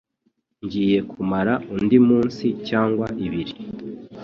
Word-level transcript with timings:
Ngiye 0.65 0.99
kumara 1.11 1.53
undi 1.75 1.97
munsi 2.07 2.45
cyangwa 2.67 3.07
ibiri. 3.25 3.53